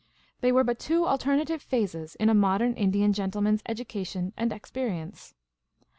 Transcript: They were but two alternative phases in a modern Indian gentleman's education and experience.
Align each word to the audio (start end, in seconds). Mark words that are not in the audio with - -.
They 0.39 0.51
were 0.51 0.63
but 0.63 0.79
two 0.79 1.05
alternative 1.05 1.61
phases 1.61 2.15
in 2.15 2.27
a 2.27 2.33
modern 2.33 2.73
Indian 2.73 3.13
gentleman's 3.13 3.61
education 3.67 4.33
and 4.35 4.51
experience. 4.51 5.35